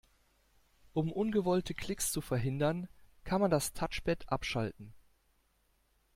Um 0.93 1.11
ungewollte 1.11 1.75
Klicks 1.75 2.11
zu 2.11 2.21
verhindern, 2.21 2.89
kann 3.23 3.39
man 3.39 3.51
das 3.51 3.73
Touchpad 3.73 4.31
abschalten. 4.31 4.95